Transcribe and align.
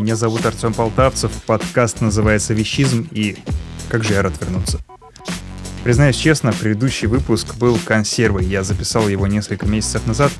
Меня 0.00 0.16
зовут 0.16 0.46
Артем 0.46 0.72
Полтавцев, 0.72 1.30
подкаст 1.44 2.00
называется 2.00 2.54
«Вещизм» 2.54 3.06
и 3.10 3.36
как 3.90 4.02
же 4.02 4.14
я 4.14 4.22
рад 4.22 4.32
вернуться. 4.40 4.80
Признаюсь 5.84 6.16
честно, 6.16 6.54
предыдущий 6.54 7.06
выпуск 7.06 7.56
был 7.56 7.78
консервой, 7.84 8.46
я 8.46 8.64
записал 8.64 9.10
его 9.10 9.26
несколько 9.26 9.66
месяцев 9.66 10.06
назад, 10.06 10.32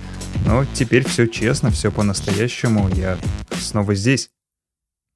но 0.46 0.64
теперь 0.72 1.06
все 1.06 1.26
честно, 1.26 1.70
все 1.70 1.92
по-настоящему, 1.92 2.88
я 2.88 3.18
снова 3.60 3.94
здесь. 3.94 4.30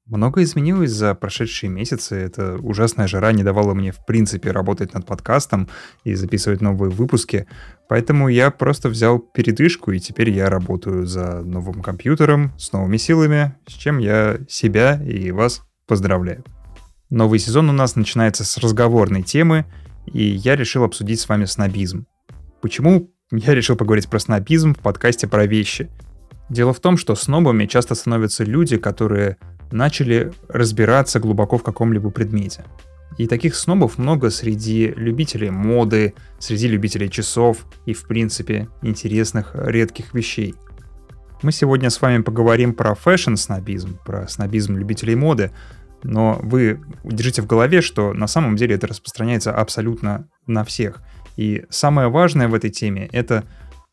Много 0.07 0.43
изменилось 0.43 0.91
за 0.91 1.15
прошедшие 1.15 1.71
месяцы. 1.71 2.17
Эта 2.17 2.57
ужасная 2.57 3.07
жара 3.07 3.33
не 3.33 3.43
давала 3.43 3.73
мне 3.73 3.91
в 3.91 4.05
принципе 4.05 4.51
работать 4.51 4.93
над 4.93 5.07
подкастом 5.07 5.71
и 6.05 6.15
записывать 6.15 6.61
новые 6.61 6.91
выпуски. 6.91 7.47
Поэтому 7.89 8.29
я 8.29 8.51
просто 8.51 8.91
взял 8.91 9.19
передышку, 9.19 9.93
и 9.93 9.99
теперь 9.99 10.29
я 10.29 10.51
работаю 10.51 11.07
за 11.07 11.41
новым 11.41 11.81
компьютером, 11.81 12.53
с 12.59 12.71
новыми 12.73 12.99
силами, 12.99 13.55
с 13.67 13.73
чем 13.73 13.97
я 13.97 14.41
себя 14.47 15.03
и 15.03 15.31
вас 15.31 15.63
поздравляю. 15.87 16.45
Новый 17.09 17.39
сезон 17.39 17.71
у 17.71 17.73
нас 17.73 17.97
начинается 17.97 18.45
с 18.45 18.59
разговорной 18.59 19.23
темы, 19.23 19.65
и 20.05 20.23
я 20.23 20.55
решил 20.55 20.85
обсудить 20.85 21.21
с 21.21 21.29
вами 21.31 21.47
снобизм. 21.47 22.05
Почему 22.61 23.11
я 23.33 23.55
решил 23.55 23.77
поговорить 23.77 24.11
про 24.11 24.19
снобизм 24.19 24.75
в 24.75 24.81
подкасте 24.81 25.27
про 25.27 25.47
вещи? 25.47 25.89
Дело 26.51 26.75
в 26.75 26.81
том, 26.81 26.99
что 26.99 27.15
снобами 27.15 27.65
часто 27.65 27.95
становятся 27.95 28.45
люди, 28.45 28.77
которые 28.77 29.39
начали 29.71 30.33
разбираться 30.49 31.21
глубоко 31.21 31.59
в 31.59 31.63
каком-либо 31.63 32.11
предмете. 32.11 32.65
И 33.17 33.27
таких 33.27 33.55
снобов 33.55 33.99
много 33.99 34.31
среди 34.31 34.89
любителей 34.97 35.51
моды, 35.51 36.15
среди 36.39 36.67
любителей 36.67 37.09
часов 37.09 37.67
и, 37.87 37.93
в 37.95 38.07
принципе, 38.07 38.69
интересных 38.83 39.53
редких 39.55 40.15
вещей. 40.15 40.55
Мы 41.43 41.53
сегодня 41.53 41.91
с 41.91 42.01
вами 42.01 42.23
поговорим 42.23 42.75
про 42.75 42.95
фэшн-снобизм, 42.95 43.99
про 44.05 44.27
снобизм 44.27 44.77
любителей 44.77 45.15
моды, 45.15 45.53
но 46.03 46.39
вы 46.43 46.81
держите 47.05 47.43
в 47.43 47.47
голове, 47.47 47.83
что 47.83 48.13
на 48.13 48.27
самом 48.27 48.57
деле 48.57 48.75
это 48.75 48.87
распространяется 48.87 49.55
абсолютно 49.55 50.29
на 50.47 50.65
всех. 50.65 51.03
И 51.37 51.65
самое 51.71 52.09
важное 52.09 52.49
в 52.49 52.55
этой 52.55 52.71
теме— 52.71 53.09
это 53.13 53.45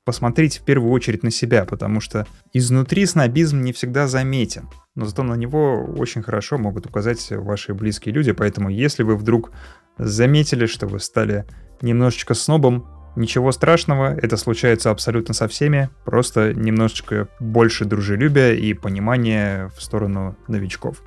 посмотреть 0.05 0.59
в 0.59 0.63
первую 0.63 0.91
очередь 0.91 1.23
на 1.23 1.31
себя, 1.31 1.66
потому 1.66 1.99
что 1.99 2.27
изнутри 2.53 3.05
снобизм 3.05 3.61
не 3.61 3.73
всегда 3.73 4.07
заметен 4.07 4.67
но 4.95 5.05
зато 5.05 5.23
на 5.23 5.35
него 5.35 5.85
очень 5.97 6.21
хорошо 6.21 6.57
могут 6.57 6.85
указать 6.85 7.25
ваши 7.31 7.73
близкие 7.73 8.13
люди, 8.13 8.33
поэтому 8.33 8.69
если 8.69 9.03
вы 9.03 9.16
вдруг 9.16 9.52
заметили, 9.97 10.66
что 10.66 10.88
вы 10.88 10.99
стали 10.99 11.45
немножечко 11.81 12.33
снобом, 12.33 12.88
ничего 13.16 13.52
страшного, 13.52 14.13
это 14.16 14.38
случается 14.38 14.91
абсолютно 14.91 15.33
со 15.33 15.47
всеми, 15.47 15.89
просто 16.05 16.53
немножечко 16.53 17.27
больше 17.39 17.85
дружелюбия 17.85 18.53
и 18.53 18.73
понимания 18.73 19.72
в 19.75 19.81
сторону 19.81 20.38
новичков. 20.47 21.02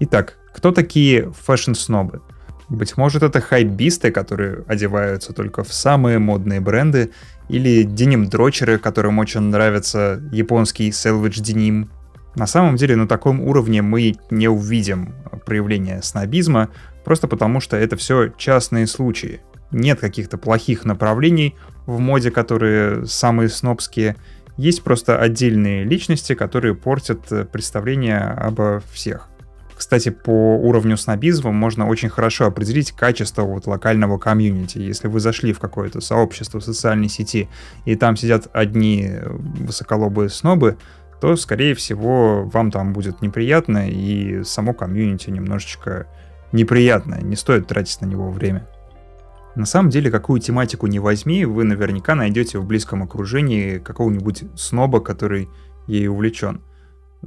Итак, 0.00 0.38
кто 0.54 0.72
такие 0.72 1.32
фэшн-снобы? 1.32 2.22
Быть 2.68 2.96
может, 2.96 3.22
это 3.22 3.40
хайбисты, 3.40 4.10
которые 4.10 4.64
одеваются 4.66 5.32
только 5.32 5.64
в 5.64 5.72
самые 5.72 6.18
модные 6.18 6.60
бренды, 6.60 7.10
или 7.48 7.82
деним-дрочеры, 7.82 8.78
которым 8.78 9.18
очень 9.18 9.40
нравится 9.40 10.20
японский 10.32 10.90
salvage 10.90 11.40
деним, 11.40 11.90
на 12.38 12.46
самом 12.46 12.76
деле 12.76 12.94
на 12.94 13.08
таком 13.08 13.40
уровне 13.40 13.82
мы 13.82 14.14
не 14.30 14.48
увидим 14.48 15.14
проявления 15.44 16.02
снобизма, 16.02 16.68
просто 17.04 17.26
потому 17.26 17.60
что 17.60 17.76
это 17.76 17.96
все 17.96 18.28
частные 18.36 18.86
случаи. 18.86 19.40
Нет 19.72 19.98
каких-то 19.98 20.38
плохих 20.38 20.84
направлений 20.84 21.56
в 21.86 21.98
моде, 21.98 22.30
которые 22.30 23.06
самые 23.06 23.48
снобские. 23.48 24.14
Есть 24.56 24.82
просто 24.82 25.18
отдельные 25.18 25.84
личности, 25.84 26.34
которые 26.34 26.74
портят 26.74 27.50
представление 27.50 28.20
обо 28.20 28.82
всех. 28.92 29.28
Кстати, 29.78 30.08
по 30.08 30.56
уровню 30.56 30.96
снобизма 30.96 31.52
можно 31.52 31.86
очень 31.86 32.08
хорошо 32.08 32.46
определить 32.46 32.90
качество 32.90 33.42
вот 33.42 33.68
локального 33.68 34.18
комьюнити. 34.18 34.78
Если 34.78 35.06
вы 35.06 35.20
зашли 35.20 35.52
в 35.52 35.60
какое-то 35.60 36.00
сообщество 36.00 36.58
в 36.58 36.64
социальной 36.64 37.08
сети, 37.08 37.48
и 37.84 37.94
там 37.94 38.16
сидят 38.16 38.48
одни 38.52 39.08
высоколобые 39.24 40.30
снобы, 40.30 40.78
то, 41.20 41.36
скорее 41.36 41.76
всего, 41.76 42.44
вам 42.44 42.72
там 42.72 42.92
будет 42.92 43.22
неприятно, 43.22 43.88
и 43.88 44.42
само 44.42 44.74
комьюнити 44.74 45.30
немножечко 45.30 46.08
неприятное, 46.50 47.20
не 47.20 47.36
стоит 47.36 47.68
тратить 47.68 48.00
на 48.00 48.06
него 48.06 48.32
время. 48.32 48.66
На 49.54 49.64
самом 49.64 49.90
деле, 49.90 50.10
какую 50.10 50.40
тематику 50.40 50.88
не 50.88 50.98
возьми, 50.98 51.44
вы 51.44 51.62
наверняка 51.62 52.16
найдете 52.16 52.58
в 52.58 52.66
близком 52.66 53.04
окружении 53.04 53.78
какого-нибудь 53.78 54.42
сноба, 54.56 54.98
который 54.98 55.48
ей 55.86 56.08
увлечен. 56.08 56.62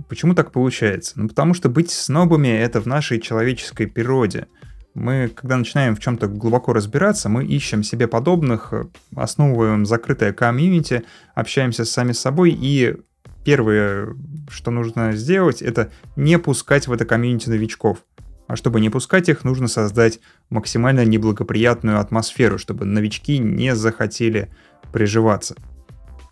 Почему 0.08 0.34
так 0.34 0.52
получается? 0.52 1.14
Ну, 1.20 1.28
потому 1.28 1.54
что 1.54 1.70
быть 1.70 1.92
снобами— 1.92 2.48
это 2.50 2.80
в 2.82 2.88
нашей 2.88 3.20
человеческой 3.20 3.88
природе. 3.88 4.48
Мы, 4.94 5.30
когда 5.34 5.58
начинаем 5.58 5.96
в 5.96 6.00
чем-то 6.00 6.28
глубоко 6.28 6.74
разбираться, 6.74 7.30
мы 7.30 7.46
ищем 7.46 7.84
себе 7.84 8.08
подобных, 8.08 8.74
основываем 9.16 9.86
закрытое 9.86 10.34
комьюнити, 10.34 11.04
общаемся 11.34 11.86
сами 11.86 12.12
с 12.12 12.20
собой 12.20 12.52
и 12.52 12.98
первое, 13.46 14.16
что 14.50 14.72
нужно 14.72 15.14
сделать, 15.14 15.62
это 15.62 15.92
не 16.16 16.38
пускать 16.38 16.88
в 16.88 16.94
это 16.94 17.06
комьюнити 17.06 17.50
новичков. 17.50 18.00
А 18.48 18.58
чтобы 18.58 18.82
не 18.82 18.90
пускать 18.90 19.30
их, 19.30 19.46
нужно 19.46 19.70
создать 19.70 20.20
максимально 20.50 21.06
неблагоприятную 21.06 22.00
атмосферу, 22.00 22.58
чтобы 22.58 22.84
новички 22.84 23.38
не 23.38 23.76
захотели 23.76 24.50
приживаться. 24.92 25.56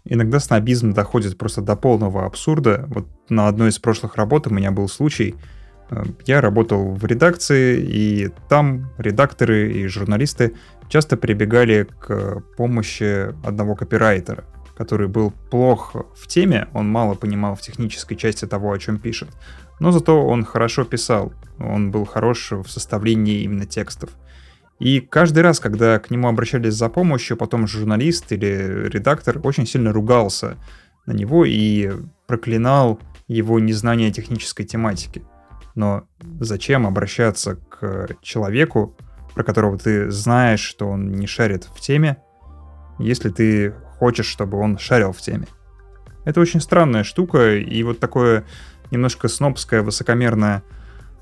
Иногда 0.09 0.39
снобизм 0.39 0.93
доходит 0.93 1.37
просто 1.37 1.61
до 1.61 1.75
полного 1.75 2.25
абсурда. 2.25 2.85
Вот 2.89 3.07
на 3.29 3.47
одной 3.47 3.69
из 3.69 3.79
прошлых 3.79 4.15
работ 4.15 4.47
у 4.47 4.49
меня 4.49 4.71
был 4.71 4.89
случай, 4.89 5.35
э, 5.89 6.03
я 6.25 6.41
работал 6.41 6.93
в 6.93 7.05
редакции, 7.05 7.79
и 7.79 8.29
там 8.49 8.91
редакторы 8.97 9.71
и 9.71 9.87
журналисты 9.87 10.53
часто 10.89 11.15
прибегали 11.15 11.87
к 11.99 12.43
помощи 12.57 13.27
одного 13.45 13.75
копирайтера– 13.75 14.45
который 14.79 15.09
был 15.09 15.33
плох 15.51 15.93
в 16.15 16.27
теме, 16.27 16.69
он 16.73 16.89
мало 16.89 17.13
понимал 17.13 17.53
в 17.55 17.59
технической 17.59 18.15
части 18.15 18.45
того, 18.45 18.71
о 18.71 18.79
чем 18.79 18.97
пишет, 18.97 19.27
но 19.81 19.91
зато 19.91 20.25
он 20.25 20.45
хорошо 20.45 20.85
писал, 20.85 21.33
он 21.59 21.91
был 21.91 22.05
хорош 22.05 22.51
в 22.51 22.69
составлении 22.69 23.41
именно 23.41 23.65
текстов. 23.65 24.09
И 24.79 25.01
каждый 25.01 25.43
раз, 25.43 25.59
когда 25.59 25.99
к 25.99 26.09
нему 26.09 26.27
обращались 26.29 26.73
за 26.73 26.89
помощью, 26.89 27.35
потом 27.35 27.67
журналист 27.67 28.31
или 28.31 28.87
редактор 28.89 29.39
очень 29.43 29.67
сильно 29.67 29.91
ругался 29.91 30.57
на 31.05 31.11
него 31.11 31.43
и 31.45 31.91
проклинал 32.27 32.99
его 33.27 33.59
незнание 33.59 34.11
технической 34.11 34.65
тематики. 34.65 35.23
Но 35.75 36.07
зачем 36.39 36.87
обращаться 36.87 37.55
к 37.55 38.09
человеку, 38.21 38.95
про 39.33 39.43
которого 39.43 39.77
ты 39.77 40.09
знаешь, 40.11 40.61
что 40.61 40.87
он 40.87 41.11
не 41.11 41.27
шарит 41.27 41.65
в 41.65 41.79
теме, 41.79 42.17
если 42.99 43.29
ты 43.29 43.71
хочешь, 43.99 44.25
чтобы 44.25 44.57
он 44.59 44.77
шарил 44.77 45.11
в 45.11 45.17
теме. 45.17 45.47
Это 46.25 46.41
очень 46.41 46.61
странная 46.61 47.03
штука, 47.03 47.55
и 47.55 47.83
вот 47.83 47.99
такое 47.99 48.45
немножко 48.91 49.27
снобское, 49.27 49.81
высокомерное 49.81 50.63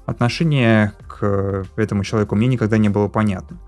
отношение 0.07 0.94
к 1.07 1.66
этому 1.75 2.03
человеку 2.03 2.35
мне 2.35 2.47
никогда 2.47 2.79
не 2.79 2.90
было 2.90 3.07
понятно. 3.07 3.59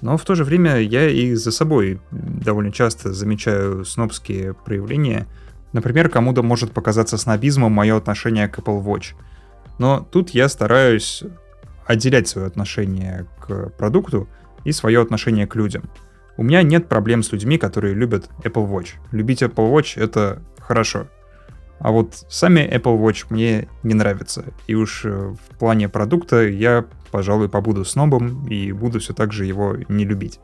Но 0.00 0.16
в 0.16 0.24
то 0.24 0.34
же 0.34 0.42
время 0.42 0.80
я 0.80 1.08
и 1.08 1.34
за 1.34 1.52
собой 1.52 2.00
довольно 2.10 2.72
часто 2.72 3.12
замечаю 3.12 3.84
снобские 3.84 4.54
проявления. 4.54 5.28
Например, 5.72 6.08
кому-то 6.08 6.42
может 6.42 6.72
показаться 6.72 7.16
снобизмом 7.18 7.70
мое 7.70 7.96
отношение 7.96 8.48
к 8.48 8.58
Apple 8.58 8.82
Watch. 8.82 9.14
Но 9.78 10.00
тут 10.10 10.30
я 10.30 10.48
стараюсь 10.48 11.22
отделять 11.86 12.26
свое 12.26 12.46
отношение 12.46 13.26
к 13.40 13.68
продукту 13.78 14.28
и 14.64 14.72
свое 14.72 15.00
отношение 15.00 15.46
к 15.46 15.54
людям. 15.54 15.84
У 16.36 16.42
меня 16.42 16.62
нет 16.62 16.88
проблем 16.88 17.22
с 17.22 17.30
людьми, 17.30 17.58
которые 17.58 17.94
любят 17.94 18.30
Apple 18.42 18.68
Watch. 18.68 18.94
Любить 19.12 19.42
Apple 19.42 19.70
Watch— 19.70 19.92
это 20.02 20.42
хорошо. 20.58 21.06
А 21.82 21.90
вот 21.90 22.24
сами 22.28 22.60
Apple 22.60 22.96
Watch 22.96 23.26
мне 23.30 23.68
не 23.82 23.94
нравятся. 23.94 24.44
И 24.68 24.76
уж 24.76 25.04
э, 25.04 25.08
в 25.08 25.58
плане 25.58 25.88
продукта 25.88 26.46
я, 26.46 26.84
пожалуй, 27.10 27.48
побуду 27.48 27.84
снобом 27.84 28.46
и 28.46 28.70
буду 28.70 29.00
все 29.00 29.12
так 29.14 29.32
же 29.32 29.46
его 29.46 29.76
не 29.88 30.04
любить. 30.04 30.38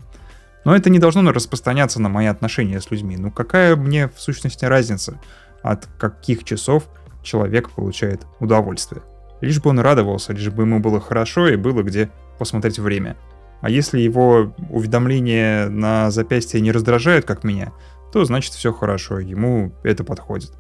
Но 0.65 0.75
это 0.75 0.91
не 0.91 0.99
должно 0.99 1.31
распространяться 1.31 2.03
на 2.03 2.09
мои 2.09 2.27
отношения 2.27 2.81
с 2.81 2.91
людьми. 2.91 3.17
Ну 3.17 3.31
какая 3.31 3.77
мне 3.77 4.09
в 4.09 4.21
сущности 4.21 4.65
разница, 4.65 5.21
от 5.63 5.87
каких 5.97 6.43
часов 6.43 6.89
человек 7.23 7.71
получает 7.71 8.27
удовольствие? 8.41 9.03
Лишь 9.41 9.63
бы 9.63 9.71
он 9.71 9.79
радовался, 9.79 10.33
лишь 10.33 10.51
бы 10.51 10.65
ему 10.65 10.81
было 10.81 11.01
хорошо 11.01 11.47
и 11.47 11.55
было 11.55 11.85
где 11.85 12.11
посмотреть 12.41 12.81
время. 12.81 13.17
А 13.61 13.71
если 13.71 14.01
его 14.01 14.53
уведомления 14.71 15.69
на 15.69 16.11
запястье 16.11 16.61
не 16.61 16.73
раздражают, 16.73 17.27
как 17.27 17.45
меня, 17.45 17.73
то 18.13 18.25
значит 18.25 18.55
все 18.55 18.73
хорошо, 18.73 19.21
ему 19.21 19.73
это 19.85 20.03
подходит. 20.03 20.51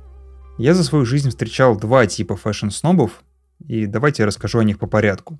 Я 0.58 0.74
за 0.74 0.82
свою 0.82 1.04
жизнь 1.04 1.30
встречал 1.30 1.76
два 1.78 2.06
типа 2.06 2.34
фэшн-снобов, 2.34 3.22
и 3.64 3.86
давайте 3.86 4.24
я 4.24 4.26
расскажу 4.26 4.58
о 4.58 4.64
них 4.64 4.80
по 4.80 4.88
порядку. 4.88 5.38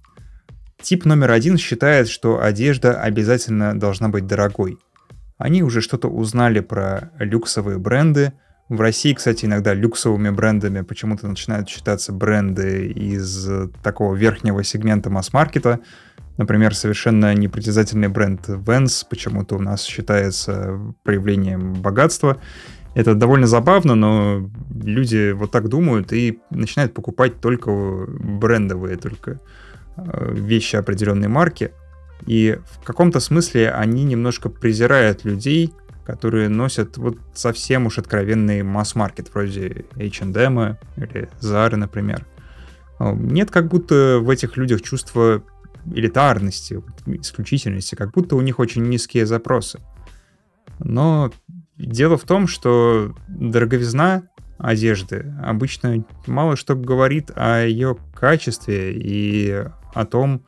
Тип 0.81 1.05
номер 1.05 1.33
один 1.33 1.59
считает, 1.59 2.09
что 2.09 2.41
одежда 2.41 3.03
обязательно 3.03 3.77
должна 3.77 4.09
быть 4.11 4.29
дорогой. 4.29 4.79
Они 5.37 5.65
уже 5.65 5.81
что-то 5.81 6.07
узнали 6.07 6.61
про 6.61 7.11
люксовые 7.19 7.79
бренды, 7.79 8.33
В 8.69 8.83
России, 8.83 9.15
кстати, 9.15 9.47
иногда 9.47 9.73
люксовыми 9.73 10.29
брендами 10.29 10.83
почему-то 10.83 11.27
начинают 11.27 11.71
считаться 11.71 12.13
бренды 12.13 12.89
из 12.89 13.49
такого 13.83 14.15
верхнего 14.15 14.63
сегмента 14.63 15.09
масс-маркета. 15.09 15.81
Например, 16.37 16.75
совершенно 16.75 17.35
непритязательный 17.35 18.09
бренд 18.09 18.47
Vans 18.47 19.07
почему-то 19.09 19.57
у 19.57 19.59
нас 19.59 19.85
считается 19.85 20.79
проявлением 21.03 21.75
богатства. 21.81 22.43
Это 22.99 23.15
довольно 23.15 23.47
забавно, 23.47 23.95
но 23.95 24.51
люди 24.75 25.31
вот 25.31 25.53
так 25.53 25.69
думают 25.69 26.13
и 26.13 26.41
начинают 26.51 26.95
покупать 26.95 27.41
только 27.41 27.71
брендовые, 28.09 28.97
только 28.97 29.41
э, 29.97 30.35
вещи 30.35 30.75
определенной 30.75 31.29
марки. 31.29 31.71
И 32.27 32.59
в 32.73 32.85
каком-то 32.85 33.21
смысле 33.21 33.71
они 33.71 34.03
немножко 34.03 34.49
презирают 34.49 35.25
людей, 35.25 35.73
которые 36.05 36.49
носят 36.49 36.97
вот 36.97 37.19
совсем 37.35 37.87
уж 37.87 37.99
откровенный 37.99 38.65
масс-маркет, 38.65 39.33
вроде 39.33 39.85
H&M 39.95 40.77
или 40.97 41.29
Zara, 41.41 41.77
например. 41.77 42.27
Э, 42.99 43.15
нет 43.15 43.53
как 43.53 43.69
будто 43.69 44.19
в 44.21 44.29
этих 44.29 44.57
людях 44.57 44.83
чувства 44.83 45.45
элитарности, 45.87 46.83
исключительности, 47.07 47.95
как 47.95 48.11
будто 48.11 48.35
у 48.35 48.41
них 48.41 48.59
очень 48.59 48.83
низкие 48.89 49.25
запросы. 49.25 49.79
Но 50.81 51.31
дело 51.79 52.17
в 52.17 52.25
том, 52.25 52.47
что 52.47 53.15
дороговизна 53.29 54.25
одежды 54.59 55.33
обычно 55.43 56.05
мало 56.27 56.57
что 56.57 56.75
говорит 56.75 57.31
о 57.37 57.65
ее 57.65 57.97
качестве 58.15 58.93
и 58.93 59.65
о 59.95 60.05
том, 60.05 60.45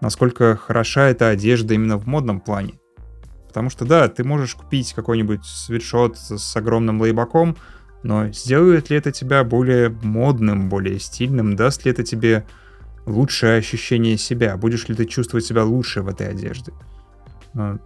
насколько 0.00 0.56
хороша 0.56 1.08
эта 1.08 1.28
одежда 1.28 1.74
именно 1.74 1.98
в 1.98 2.06
модном 2.06 2.40
плане. 2.40 2.74
Потому 3.48 3.70
что 3.70 3.84
да, 3.84 4.08
ты 4.08 4.24
можешь 4.24 4.54
купить 4.54 4.92
какой-нибудь 4.92 5.44
свитшот 5.44 6.16
с 6.16 6.56
огромным 6.56 7.00
лейбаком, 7.00 7.56
но 8.02 8.30
сделает 8.30 8.90
ли 8.90 8.96
это 8.96 9.10
тебя 9.10 9.42
более 9.42 9.88
модным, 9.88 10.68
более 10.68 11.00
стильным, 11.00 11.56
даст 11.56 11.84
ли 11.84 11.90
это 11.90 12.04
тебе 12.04 12.46
лучшее 13.06 13.58
ощущение 13.58 14.18
себя, 14.18 14.56
будешь 14.56 14.86
ли 14.88 14.94
ты 14.94 15.06
чувствовать 15.06 15.44
себя 15.44 15.64
лучше 15.64 16.02
в 16.02 16.08
этой 16.08 16.28
одежде? 16.28 16.72
А, 17.54 17.78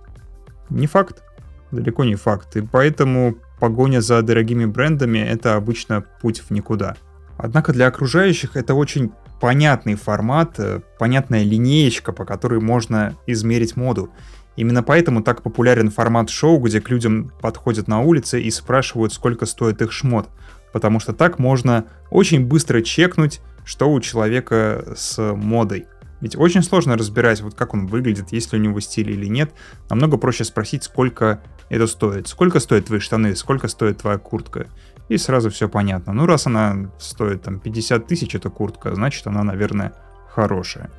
не 0.69 0.87
факт, 0.87 1.23
далеко 1.72 2.04
не 2.04 2.14
факт, 2.14 2.56
и 2.56 2.60
поэтому 2.60 3.36
погоня 3.58 4.00
за 4.00 4.22
дорогими 4.22 4.64
брендами— 4.66 5.19
это 5.20 5.56
обычно 5.56 6.04
путь 6.20 6.40
в 6.40 6.50
никуда. 6.50 6.96
Однако 7.36 7.72
для 7.72 7.88
окружающих 7.88 8.56
это 8.56 8.74
очень 8.74 9.10
понятный 9.40 9.96
формат, 9.96 10.54
э, 10.58 10.80
понятная 10.98 11.42
линеечка, 11.42 12.12
по 12.12 12.24
которой 12.24 12.60
можно 12.60 13.16
измерить 13.26 13.74
моду. 13.74 14.10
Именно 14.54 14.82
поэтому 14.82 15.22
так 15.22 15.42
популярен 15.42 15.90
формат 15.90 16.30
шоу, 16.30 16.58
где 16.60 16.80
к 16.80 16.90
людям 16.90 17.32
подходят 17.40 17.88
на 17.88 18.00
улице 18.02 18.40
и 18.40 18.50
спрашивают, 18.50 19.12
сколько 19.12 19.46
стоит 19.46 19.82
их 19.82 19.90
шмот. 19.90 20.28
Потому 20.72 21.00
что 21.00 21.12
так 21.12 21.38
можно 21.38 21.86
очень 22.10 22.46
быстро 22.46 22.82
чекнуть, 22.82 23.40
что 23.64 23.90
у 23.90 24.00
человека 24.00 24.94
с 24.94 25.20
модой. 25.34 25.86
Ведь 26.22 26.36
очень 26.36 26.62
сложно 26.62 26.96
разбирать, 26.96 27.40
вот 27.40 27.54
как 27.54 27.74
он 27.74 27.86
выглядит, 27.88 28.30
есть 28.30 28.52
ли 28.52 28.58
у 28.60 28.62
него 28.62 28.78
стиль 28.78 29.10
или 29.10 29.26
нет. 29.26 29.52
Намного 29.90 30.16
проще 30.16 30.44
спросить, 30.44 30.84
сколько 30.84 31.42
это 31.69 31.88
стоит. 31.88 32.28
Сколько 32.28 32.60
стоят 32.60 32.86
твои 32.86 33.00
штаны, 33.00 33.34
сколько 33.34 33.66
стоит 33.66 33.98
твоя 33.98 34.19
куртка. 34.19 34.69
И 35.08 35.19
сразу 35.19 35.50
все 35.50 35.69
понятно. 35.69 36.12
Ну, 36.12 36.24
раз 36.24 36.46
она 36.46 36.92
стоит 37.00 37.42
там 37.42 37.58
50 37.58 38.06
тысяч, 38.06 38.36
эта 38.36 38.50
куртка, 38.50 38.94
значит 38.94 39.26
она, 39.26 39.42
наверное, 39.42 39.94
хорошая. 40.32 40.92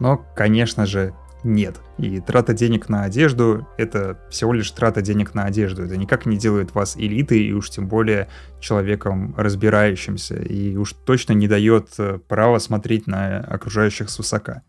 Но, 0.00 0.24
конечно 0.34 0.86
же, 0.86 1.12
нет. 1.44 1.80
И 1.98 2.20
трата 2.20 2.54
денег 2.54 2.88
на 2.88 3.04
одежду— 3.04 3.66
это 3.78 4.18
всего 4.30 4.52
лишь 4.52 4.70
трата 4.70 5.02
денег 5.02 5.34
на 5.34 5.44
одежду. 5.44 5.84
Это 5.84 5.96
никак 5.96 6.26
не 6.26 6.36
делает 6.36 6.74
вас 6.74 6.96
элитой, 6.96 7.42
и 7.42 7.52
уж 7.52 7.70
тем 7.70 7.88
более 7.88 8.28
человеком 8.60 9.34
разбирающимся, 9.36 10.36
и 10.36 10.76
уж 10.76 10.92
точно 10.92 11.32
не 11.32 11.48
дает 11.48 11.88
э, 11.98 12.18
права 12.26 12.58
смотреть 12.58 13.06
на 13.06 13.38
окружающих 13.38 14.10
с 14.10 14.18
высока. 14.18 14.62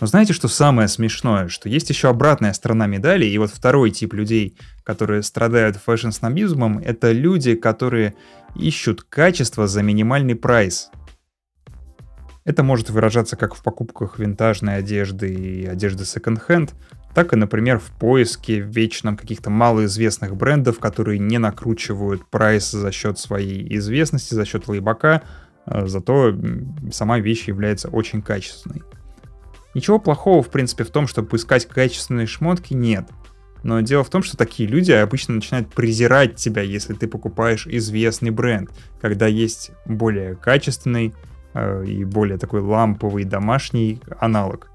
Но 0.00 0.08
знаете, 0.08 0.32
что 0.32 0.48
самое 0.48 0.88
смешное? 0.88 1.48
Что 1.48 1.68
есть 1.68 1.88
еще 1.88 2.08
обратная 2.08 2.52
сторона 2.52 2.86
медали, 2.86 3.26
и 3.26 3.38
вот 3.38 3.50
второй 3.50 3.90
тип 3.92 4.14
людей, 4.14 4.56
которые 4.82 5.22
страдают 5.22 5.76
фэшн-снобизмом, 5.76 6.78
это 6.78 7.12
люди, 7.12 7.54
которые 7.54 8.14
ищут 8.56 9.02
качество 9.02 9.68
за 9.68 9.82
минимальный 9.82 10.34
прайс. 10.34 10.90
Это 12.44 12.62
может 12.62 12.90
выражаться 12.90 13.36
как 13.36 13.54
в 13.54 13.62
покупках 13.62 14.18
винтажной 14.18 14.76
одежды 14.76 15.32
и 15.32 15.66
одежды 15.66 16.04
секонд-хенд, 16.04 16.74
так 17.14 17.32
и, 17.32 17.36
например, 17.36 17.78
в 17.78 17.90
поиске 17.98 18.60
вечном 18.60 19.16
каких-то 19.16 19.48
малоизвестных 19.48 20.36
брендов, 20.36 20.78
которые 20.78 21.18
не 21.18 21.38
накручивают 21.38 22.26
прайс 22.28 22.70
за 22.70 22.92
счет 22.92 23.18
своей 23.18 23.74
известности, 23.76 24.34
за 24.34 24.44
счет 24.44 24.68
лейбака, 24.68 25.22
а 25.64 25.86
зато 25.86 26.34
сама 26.92 27.18
вещь 27.18 27.48
является 27.48 27.88
очень 27.88 28.20
качественной. 28.20 28.82
Ничего 29.74 29.98
плохого, 29.98 30.42
в 30.42 30.50
принципе, 30.50 30.84
в 30.84 30.90
том, 30.90 31.06
чтобы 31.06 31.36
искать 31.36 31.66
качественные 31.66 32.26
шмотки, 32.26 32.74
нет. 32.74 33.08
Но 33.62 33.80
дело 33.80 34.04
в 34.04 34.10
том, 34.10 34.22
что 34.22 34.36
такие 34.36 34.68
люди 34.68 34.92
обычно 34.92 35.34
начинают 35.34 35.72
презирать 35.72 36.36
тебя, 36.36 36.60
если 36.60 36.92
ты 36.92 37.08
покупаешь 37.08 37.66
известный 37.66 38.30
бренд, 38.30 38.70
когда 39.00 39.26
есть 39.26 39.70
более 39.86 40.36
качественный, 40.36 41.14
Э, 41.14 41.33
и 41.54 42.04
более 42.04 42.38
такой 42.38 42.60
ламповый 42.60 43.24
домашний 43.24 44.00
аналог. 44.18 44.70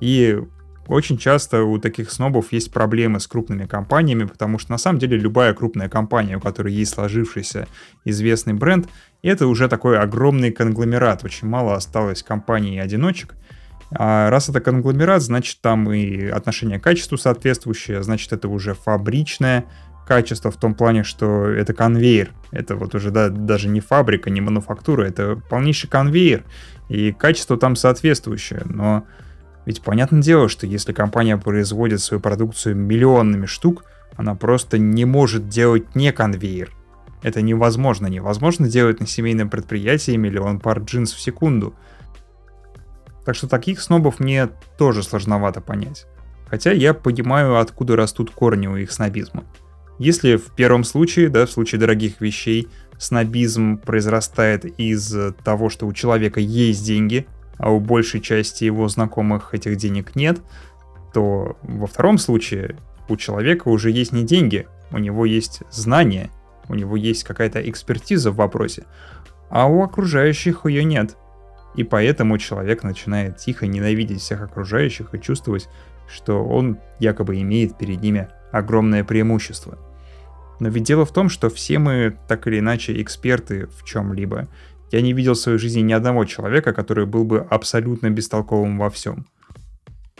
И 0.00 0.38
очень 0.86 1.16
часто 1.16 1.62
у 1.62 1.78
таких 1.78 2.10
снобов 2.10 2.52
есть 2.52 2.72
проблемы 2.72 3.20
с 3.20 3.26
крупными 3.26 3.64
компаниями, 3.64 4.24
потому 4.24 4.58
что 4.58 4.72
на 4.72 4.78
самом 4.78 4.98
деле 4.98 5.16
любая 5.16 5.54
крупная 5.54 5.88
компания, 5.88 6.36
у 6.36 6.40
которой 6.40 6.72
есть 6.72 6.92
сложившийся 6.92 7.68
известный 8.04 8.52
бренд, 8.52 8.88
это 9.22 9.46
уже 9.46 9.68
такой 9.68 9.98
огромный 9.98 10.50
конгломерат. 10.50 11.24
Очень 11.24 11.48
мало 11.48 11.74
осталось 11.74 12.22
компаний-одиночек. 12.22 13.34
А 13.96 14.28
раз 14.28 14.48
это 14.48 14.60
конгломерат, 14.60 15.22
значит 15.22 15.60
там 15.60 15.90
и 15.92 16.26
отношение 16.26 16.78
к 16.78 16.84
качеству 16.84 17.16
соответствующее, 17.16 18.02
значит 18.02 18.32
это 18.32 18.48
уже 18.48 18.74
фабричное 18.74 19.64
качество 20.06 20.50
в 20.50 20.56
том 20.56 20.74
плане, 20.74 21.02
что 21.02 21.46
это 21.46 21.72
конвейер. 21.72 22.30
Это 22.50 22.76
вот 22.76 22.94
уже 22.94 23.10
да, 23.10 23.28
даже 23.28 23.68
не 23.68 23.80
фабрика, 23.80 24.30
не 24.30 24.40
мануфактура, 24.40 25.04
это 25.04 25.36
полнейший 25.48 25.88
конвейер. 25.88 26.44
И 26.88 27.12
качество 27.12 27.56
там 27.56 27.76
соответствующее. 27.76 28.62
Но 28.64 29.04
ведь 29.66 29.82
понятное 29.82 30.22
дело, 30.22 30.48
что 30.48 30.66
если 30.66 30.92
компания 30.92 31.36
производит 31.36 32.00
свою 32.00 32.20
продукцию 32.20 32.76
миллионными 32.76 33.46
штук, 33.46 33.84
она 34.16 34.34
просто 34.34 34.78
не 34.78 35.04
может 35.04 35.48
делать 35.48 35.94
не 35.94 36.12
конвейер. 36.12 36.70
Это 37.22 37.40
невозможно. 37.40 38.06
Невозможно 38.06 38.68
делать 38.68 39.00
на 39.00 39.06
семейном 39.06 39.48
предприятии 39.48 40.16
миллион 40.16 40.60
пар 40.60 40.80
джинс 40.80 41.12
в 41.12 41.20
секунду. 41.20 41.74
Так 43.24 43.34
что 43.34 43.48
таких 43.48 43.80
снобов 43.80 44.20
мне 44.20 44.48
тоже 44.76 45.02
сложновато 45.02 45.62
понять. 45.62 46.06
Хотя 46.46 46.72
я 46.72 46.92
понимаю, 46.92 47.58
откуда 47.58 47.96
растут 47.96 48.30
корни 48.30 48.66
у 48.66 48.76
их 48.76 48.92
снобизма. 48.92 49.44
Если 49.98 50.36
в 50.36 50.54
первом 50.54 50.84
случае, 50.84 51.28
да, 51.28 51.46
в 51.46 51.50
случае 51.50 51.80
дорогих 51.80 52.20
вещей, 52.20 52.68
снобизм 52.98 53.78
произрастает 53.78 54.64
из 54.78 55.14
того, 55.44 55.68
что 55.68 55.86
у 55.86 55.92
человека 55.92 56.40
есть 56.40 56.84
деньги, 56.84 57.26
а 57.58 57.70
у 57.70 57.80
большей 57.80 58.20
части 58.20 58.64
его 58.64 58.88
знакомых 58.88 59.54
этих 59.54 59.76
денег 59.76 60.16
нет, 60.16 60.40
то 61.12 61.56
во 61.62 61.86
втором 61.86 62.18
случае 62.18 62.76
у 63.08 63.16
человека 63.16 63.68
уже 63.68 63.90
есть 63.90 64.12
не 64.12 64.24
деньги, 64.24 64.66
у 64.90 64.98
него 64.98 65.24
есть 65.24 65.62
знания, 65.70 66.30
у 66.68 66.74
него 66.74 66.96
есть 66.96 67.24
какая-то 67.24 67.60
экспертиза 67.68 68.30
в 68.30 68.36
вопросе, 68.36 68.84
а 69.50 69.66
у 69.66 69.82
окружающих 69.82 70.66
ее 70.66 70.84
нет. 70.84 71.16
И 71.76 71.84
поэтому 71.84 72.38
человек 72.38 72.82
начинает 72.82 73.36
тихо 73.36 73.66
ненавидеть 73.66 74.20
всех 74.20 74.42
окружающих 74.42 75.14
и 75.14 75.20
чувствовать, 75.20 75.68
что 76.08 76.44
он 76.44 76.78
якобы 77.00 77.40
имеет 77.40 77.76
перед 77.76 78.00
ними 78.00 78.28
огромное 78.54 79.04
преимущество. 79.04 79.78
Но 80.60 80.68
ведь 80.68 80.84
дело 80.84 81.04
в 81.04 81.12
том, 81.12 81.28
что 81.28 81.50
все 81.50 81.78
мы 81.78 82.16
так 82.28 82.46
или 82.46 82.60
иначе 82.60 83.00
эксперты 83.02 83.66
в 83.66 83.84
чем-либо. 83.84 84.48
Я 84.92 85.00
не 85.00 85.12
видел 85.12 85.34
в 85.34 85.38
своей 85.38 85.58
жизни 85.58 85.80
ни 85.80 85.92
одного 85.92 86.24
человека, 86.24 86.72
который 86.72 87.06
был 87.06 87.24
бы 87.24 87.40
абсолютно 87.40 88.10
бестолковым 88.10 88.78
во 88.78 88.90
всем. 88.90 89.26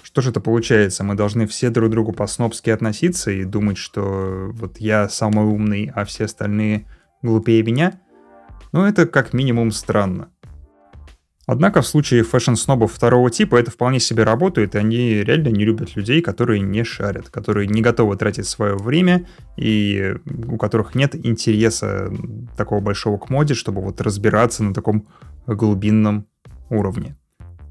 Что 0.03 0.21
же 0.21 0.31
это 0.31 0.41
получается? 0.41 1.05
Мы 1.05 1.15
должны 1.15 1.47
все 1.47 1.71
друг 1.71 1.91
другу 1.91 2.13
по-снобски 2.13 2.71
относиться 2.71 3.31
и 3.31 3.45
думать, 3.45 3.79
что 3.79 4.51
вот 4.53 4.79
я 4.79 5.09
самый 5.09 5.45
умный, 5.45 5.91
а 5.95 6.05
все 6.05 6.25
остальные 6.25 6.87
глупее 7.23 7.63
меня? 7.63 8.01
Ну, 8.73 8.85
это 8.85 9.07
как 9.07 9.33
минимум 9.33 9.71
странно. 9.71 10.29
Однако 11.47 11.83
в 11.83 11.87
случае 11.87 12.23
фэшн-снобов 12.23 12.93
второго 12.93 13.31
типа 13.31 13.57
это 13.57 13.71
вполне 13.71 14.01
себе 14.01 14.25
работает, 14.25 14.75
и 14.75 14.79
они 14.79 15.23
реально 15.23 15.49
не 15.49 15.65
любят 15.65 15.95
людей, 15.95 16.23
которые 16.23 16.61
не 16.61 16.85
шарят, 16.85 17.29
которые 17.29 17.67
не 17.69 17.83
готовы 17.83 18.17
тратить 18.17 18.47
свое 18.47 18.77
время, 18.77 19.27
и 19.57 20.15
у 20.47 20.57
которых 20.57 20.95
нет 20.95 21.15
интереса 21.15 22.11
такого 22.57 22.81
большого 22.81 23.19
к 23.19 23.29
моде, 23.29 23.55
чтобы 23.55 23.83
вот 23.83 24.01
разбираться 24.01 24.65
на 24.65 24.73
таком 24.73 25.07
глубинном 25.47 26.27
уровне. 26.71 27.17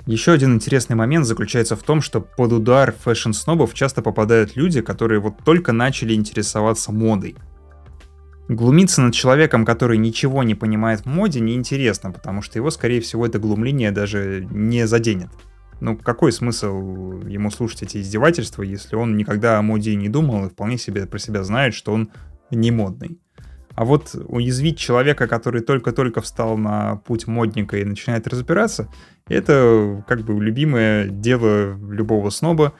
Еще 0.05 0.33
один 0.33 0.55
интересный 0.55 0.97
момент 0.97 1.25
заключается 1.25 1.77
в 1.77 1.83
том, 1.83 2.01
что 2.01 2.19
под 2.19 2.51
удар 2.51 2.93
фэшн-снобов 3.05 3.73
часто 3.73 4.01
попадают 4.01 4.55
люди, 4.55 4.81
которые 4.81 5.21
вот 5.21 5.37
только 5.45 5.71
начали 5.71 6.13
интересоваться 6.13 6.91
модой. 6.91 7.35
Глумиться 8.49 9.01
над 9.01 9.13
человеком, 9.13 9.65
который 9.65 9.97
ничего 9.97 10.43
не 10.43 10.53
понимает 10.53 11.01
в 11.01 11.05
моде, 11.05 11.39
неинтересно, 11.39 12.11
потому 12.11 12.41
что 12.41 12.59
его, 12.59 12.69
скорее 12.71 12.99
всего, 12.99 13.25
это 13.25 13.39
глумление 13.39 13.91
даже 13.91 14.45
не 14.51 14.85
заденет. 14.85 15.29
Ну, 15.79 15.97
какой 15.97 16.31
смысл 16.31 17.21
ему 17.27 17.51
слушать 17.51 17.83
эти 17.83 17.97
издевательства, 17.97 18.63
если 18.63 18.95
он 18.95 19.15
никогда 19.17 19.59
о 19.59 19.61
моде 19.61 19.95
не 19.95 20.09
думал 20.09 20.45
и 20.45 20.49
вполне 20.49 20.77
себе 20.77 21.05
про 21.05 21.19
себя 21.19 21.43
знает, 21.43 21.73
что 21.73 21.93
он 21.93 22.09
не 22.51 22.71
модный? 22.71 23.19
А 23.75 23.85
вот 23.85 24.15
уязвить 24.27 24.77
человека, 24.77 25.27
который 25.27 25.61
только-только 25.61 26.21
встал 26.21 26.57
на 26.57 26.97
путь 26.97 27.27
модника 27.27 27.77
и 27.77 27.83
начинает 27.83 28.27
разбираться, 28.27 28.87
это 29.27 30.03
как 30.07 30.21
бы 30.21 30.41
любимое 30.43 31.07
дело 31.07 31.75
любого 31.89 32.29
сноба. 32.29 32.73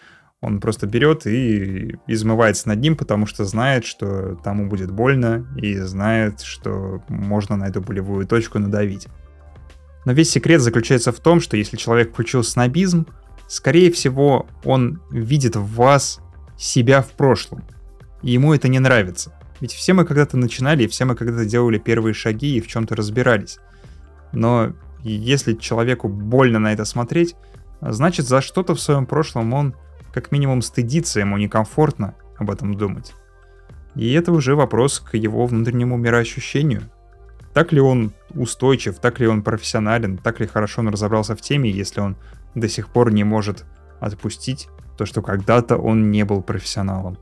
Он 0.44 0.60
просто 0.60 0.88
берет 0.88 1.26
и 1.26 1.96
измывается 2.06 2.68
над 2.68 2.82
ним, 2.82 2.98
потому 2.98 3.26
что 3.26 3.46
знает, 3.46 3.86
что 3.86 4.36
тому 4.44 4.68
будет 4.68 4.92
больно, 4.92 5.48
и 5.56 5.78
знает, 5.78 6.42
что 6.42 7.02
можно 7.08 7.56
на 7.56 7.70
эту 7.70 7.80
болевую 7.80 8.28
точку 8.28 8.60
надавить. 8.60 9.08
Но 10.04 10.12
весь 10.12 10.32
секрет 10.32 10.60
заключается 10.60 11.14
в 11.14 11.20
том, 11.22 11.40
что 11.40 11.56
если 11.56 11.78
человек 11.78 12.12
включил 12.12 12.44
снобизм, 12.44 13.08
скорее 13.48 13.90
всего, 13.90 14.46
он 14.66 15.02
видит 15.12 15.56
в 15.56 15.76
вас 15.76 16.20
себя 16.58 17.02
в 17.02 17.12
прошлом. 17.12 17.64
И 18.22 18.32
ему 18.32 18.54
это 18.54 18.68
не 18.68 18.80
нравится. 18.80 19.34
Ведь 19.62 19.72
все 19.72 19.94
мы 19.94 20.04
когда-то 20.04 20.36
начинали, 20.36 20.84
и 20.84 20.88
все 20.88 21.06
мы 21.06 21.16
когда-то 21.16 21.46
делали 21.46 21.78
первые 21.78 22.14
шаги 22.14 22.58
и 22.58 22.62
в 22.62 22.68
чем-то 22.68 22.98
разбирались. 22.98 23.60
Но 24.34 24.74
если 25.04 25.54
человеку 25.54 26.10
больно 26.10 26.60
на 26.60 26.74
это 26.74 26.84
смотреть, 26.84 27.38
значит 27.80 28.28
за 28.28 28.42
что-то 28.42 28.76
в 28.76 28.82
своем 28.82 29.06
прошлом 29.06 29.54
он 29.54 29.76
как 30.14 30.32
минимум 30.32 30.62
стыдится, 30.62 31.20
ему 31.20 31.38
некомфортно 31.38 32.16
об 32.38 32.52
этом 32.52 32.76
думать. 32.76 33.14
И 33.96 34.14
это 34.14 34.32
уже 34.32 34.56
вопрос 34.56 35.00
к 35.00 35.16
его 35.16 35.46
внутреннему 35.46 35.98
мироощущению. 35.98 36.84
Так 37.54 37.72
ли 37.72 37.80
он 37.80 38.14
устойчив, 38.34 38.98
так 39.00 39.20
ли 39.20 39.28
он 39.28 39.44
профессионален, 39.44 40.18
так 40.18 40.40
ли 40.40 40.48
хорошо 40.48 40.82
он 40.82 40.90
разобрался 40.90 41.36
в 41.36 41.42
теме, 41.42 41.70
если 41.70 42.02
он 42.02 42.16
до 42.56 42.68
сих 42.68 42.90
пор 42.90 43.12
не 43.12 43.24
может 43.24 43.66
отпустить 44.00 44.70
то, 44.98 45.06
что 45.06 45.22
когда-то 45.22 45.78
он 45.78 46.12
не 46.12 46.24
был 46.24 46.42
профессионалом. 46.42 47.18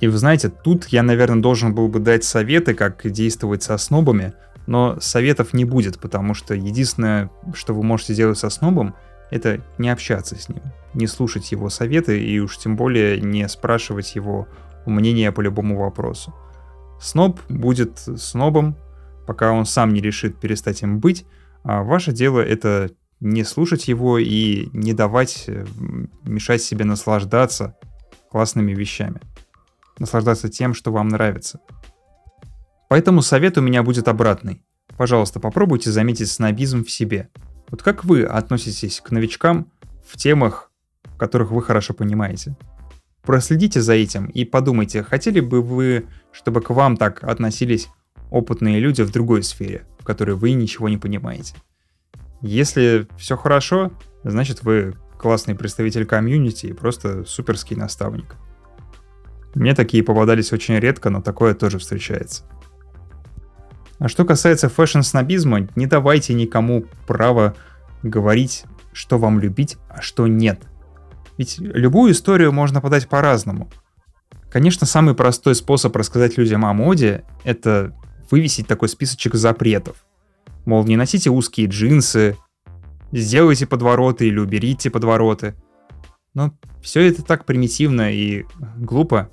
И 0.00 0.08
вы 0.08 0.16
знаете, 0.18 0.48
тут 0.48 0.86
я, 0.88 1.02
наверное, 1.02 1.42
должен 1.42 1.74
был 1.74 1.88
бы 1.88 1.98
дать 1.98 2.24
советы, 2.24 2.74
как 2.74 3.10
действовать 3.10 3.62
со 3.62 3.78
снобами, 3.78 4.34
но 4.66 5.00
советов 5.00 5.54
не 5.54 5.64
будет, 5.64 5.98
потому 5.98 6.34
что 6.34 6.54
единственное, 6.54 7.30
что 7.54 7.74
вы 7.74 7.82
можете 7.82 8.12
сделать 8.12 8.38
со 8.38 8.50
снобом, 8.50 8.94
это 9.30 9.60
не 9.78 9.90
общаться 9.90 10.36
с 10.36 10.48
ним, 10.48 10.62
не 10.94 11.06
слушать 11.06 11.52
его 11.52 11.68
советы 11.68 12.22
и 12.22 12.38
уж 12.40 12.58
тем 12.58 12.76
более 12.76 13.20
не 13.20 13.48
спрашивать 13.48 14.14
его 14.14 14.48
мнения 14.86 15.32
по 15.32 15.40
любому 15.40 15.78
вопросу. 15.78 16.34
Сноб 17.00 17.40
будет 17.48 17.98
снобом, 17.98 18.76
пока 19.26 19.52
он 19.52 19.66
сам 19.66 19.92
не 19.92 20.00
решит 20.00 20.40
перестать 20.40 20.82
им 20.82 20.98
быть, 20.98 21.26
а 21.62 21.82
ваше 21.82 22.12
дело 22.12 22.40
это 22.40 22.90
не 23.20 23.44
слушать 23.44 23.88
его 23.88 24.18
и 24.18 24.68
не 24.72 24.94
давать 24.94 25.44
э, 25.48 25.66
мешать 26.22 26.62
себе 26.62 26.84
наслаждаться 26.84 27.76
классными 28.30 28.72
вещами 28.72 29.20
наслаждаться 29.98 30.48
тем, 30.48 30.74
что 30.74 30.92
вам 30.92 31.08
нравится. 31.08 31.60
Поэтому 32.88 33.22
совет 33.22 33.58
у 33.58 33.60
меня 33.60 33.82
будет 33.82 34.08
обратный. 34.08 34.62
Пожалуйста, 34.96 35.40
попробуйте 35.40 35.90
заметить 35.90 36.30
снобизм 36.30 36.84
в 36.84 36.90
себе. 36.90 37.28
Вот 37.68 37.82
как 37.82 38.04
вы 38.04 38.24
относитесь 38.24 39.00
к 39.00 39.10
новичкам 39.10 39.70
в 40.06 40.16
темах, 40.16 40.70
которых 41.18 41.50
вы 41.50 41.62
хорошо 41.62 41.94
понимаете? 41.94 42.56
Проследите 43.22 43.82
за 43.82 43.92
этим 43.92 44.26
и 44.26 44.44
подумайте, 44.44 45.02
хотели 45.02 45.40
бы 45.40 45.60
вы, 45.60 46.06
чтобы 46.32 46.62
к 46.62 46.70
вам 46.70 46.96
так 46.96 47.22
относились 47.24 47.88
опытные 48.30 48.80
люди 48.80 49.02
в 49.02 49.10
другой 49.10 49.42
сфере, 49.42 49.84
в 49.98 50.04
которой 50.04 50.34
вы 50.34 50.52
ничего 50.52 50.88
не 50.88 50.96
понимаете. 50.96 51.54
Если 52.40 53.06
все 53.18 53.36
хорошо, 53.36 53.92
значит 54.24 54.62
вы 54.62 54.96
классный 55.18 55.54
представитель 55.54 56.06
комьюнити 56.06 56.66
и 56.66 56.72
просто 56.72 57.24
суперский 57.24 57.76
наставник. 57.76 58.36
Мне 59.54 59.74
такие 59.74 60.02
попадались 60.02 60.52
очень 60.52 60.78
редко, 60.78 61.10
но 61.10 61.20
такое 61.20 61.54
тоже 61.54 61.78
встречается. 61.78 62.44
А 63.98 64.08
что 64.08 64.24
касается 64.24 64.68
фэшн-снобизма, 64.68 65.68
не 65.74 65.86
давайте 65.86 66.34
никому 66.34 66.84
право 67.06 67.54
говорить, 68.02 68.64
что 68.92 69.18
вам 69.18 69.40
любить, 69.40 69.76
а 69.88 70.00
что 70.00 70.26
нет. 70.26 70.62
Ведь 71.36 71.58
любую 71.58 72.12
историю 72.12 72.52
можно 72.52 72.80
подать 72.80 73.08
по-разному. 73.08 73.68
Конечно, 74.50 74.86
самый 74.86 75.14
простой 75.14 75.54
способ 75.54 75.94
рассказать 75.96 76.38
людям 76.38 76.64
о 76.64 76.72
моде— 76.72 77.24
это 77.44 77.94
вывесить 78.30 78.66
такой 78.66 78.88
списочек 78.88 79.34
запретов. 79.34 80.04
Мол, 80.64 80.84
не 80.84 80.96
носите 80.96 81.30
узкие 81.30 81.66
джинсы, 81.66 82.36
сделайте 83.12 83.66
подвороты 83.66 84.28
или 84.28 84.38
уберите 84.38 84.90
подвороты. 84.90 85.54
Но 86.34 86.52
все 86.82 87.08
это 87.08 87.22
так 87.22 87.44
примитивно 87.44 88.12
и 88.12 88.44
глупо, 88.76 89.30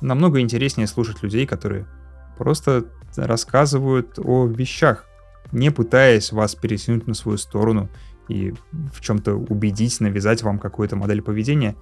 намного 0.00 0.40
интереснее 0.40 0.86
слушать 0.86 1.22
людей, 1.22 1.46
которые 1.46 1.86
просто 2.36 2.86
рассказывают 3.26 4.18
о 4.18 4.46
вещах, 4.46 5.06
не 5.52 5.70
пытаясь 5.70 6.32
вас 6.32 6.54
пересунуть 6.54 7.06
на 7.06 7.14
свою 7.14 7.38
сторону 7.38 7.88
и 8.28 8.54
в 8.92 9.00
чем-то 9.00 9.34
убедить, 9.34 10.00
навязать 10.00 10.42
вам 10.42 10.58
какую-то 10.58 10.96
модель 10.96 11.22
поведения. 11.22 11.74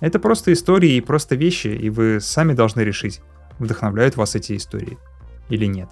Это 0.00 0.18
просто 0.20 0.52
истории 0.52 0.92
и 0.92 1.00
просто 1.00 1.34
вещи, 1.34 1.68
и 1.68 1.90
вы 1.90 2.20
сами 2.20 2.52
должны 2.52 2.82
решить, 2.82 3.20
вдохновляют 3.58 4.16
вас 4.16 4.36
эти 4.36 4.56
истории 4.56 4.98
или 5.48 5.66
нет. 5.66 5.88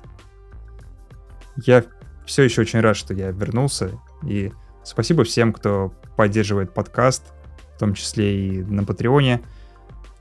Я 1.57 1.85
все 2.25 2.43
еще 2.43 2.61
очень 2.61 2.81
рад, 2.81 2.97
что 2.97 3.15
я 3.15 3.31
вернулся, 3.31 3.91
и 4.23 4.53
спасибо 4.85 5.25
всем, 5.25 5.53
кто 5.53 5.93
поддерживает 6.17 6.73
подкаст, 6.73 7.33
в 7.75 7.79
том 7.79 7.95
числе 7.95 8.49
и 8.49 8.63
на 8.63 8.85
Патреоне. 8.85 9.43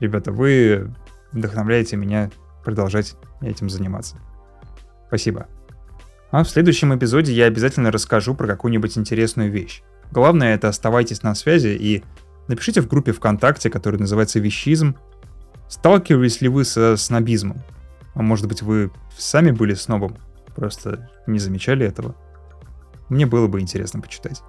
Ребята, 0.00 0.32
вы 0.32 0.92
вдохновляете 1.32 1.96
меня 1.96 2.30
продолжать 2.64 3.16
этим 3.40 3.70
заниматься. 3.70 4.16
Спасибо. 5.16 5.46
А 6.30 6.44
в 6.44 6.48
следующем 6.50 6.94
эпизоде 6.94 7.32
я 7.32 7.46
обязательно 7.46 7.90
расскажу 7.90 8.34
про 8.34 8.46
какую-нибудь 8.46 8.98
интересную 8.98 9.50
вещь. 9.50 9.82
Главное 10.12 10.54
это 10.54 10.68
оставайтесь 10.68 11.22
на 11.22 11.34
связи 11.34 11.68
и 11.68 12.04
напишите 12.48 12.82
в 12.82 12.86
группе 12.86 13.12
ВКонтакте, 13.12 13.70
которая 13.70 13.98
называется 13.98 14.40
«Вещизм», 14.40 14.94
сталкивались 15.70 16.42
ли 16.42 16.48
вы 16.48 16.66
со 16.66 16.98
снобизмом? 16.98 17.62
А 18.14 18.20
может 18.20 18.46
быть 18.46 18.60
вы 18.60 18.90
сами 19.16 19.52
были 19.52 19.72
снобом, 19.72 20.18
просто 20.54 21.08
не 21.26 21.38
замечали 21.38 21.86
этого? 21.86 22.14
Мне 23.08 23.24
было 23.24 23.46
бы 23.46 23.58
интересно 23.62 24.02
почитать. 24.02 24.42